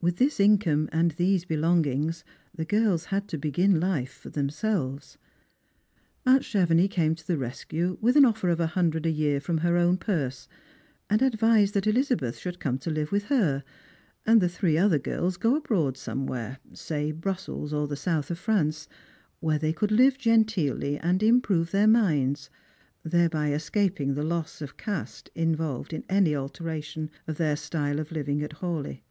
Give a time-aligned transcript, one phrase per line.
[0.00, 2.22] With this income, and these ha ngings,
[2.54, 5.18] the girls had to begin life for themselves.
[6.24, 9.60] Aunt d'hevenix came to the rescue with an oflFer of a hundred a year fiom
[9.60, 10.48] her owi; purse,
[11.10, 13.62] and advised that Elizabeth should come to live with her,
[14.24, 18.88] and the three other girls go abroad somewhere, say Brussels or the south of France,
[19.40, 22.48] where they could live genteelly and improve their minds,
[23.04, 28.08] thereby escajang the loss of caste in volved in any alteration of their style of
[28.08, 29.02] Kving at Hawleigh.